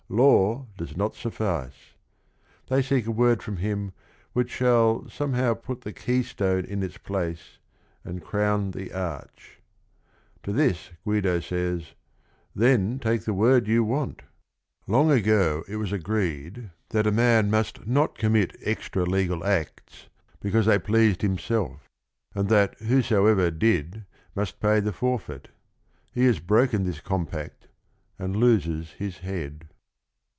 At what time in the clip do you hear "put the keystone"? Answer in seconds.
5.53-6.65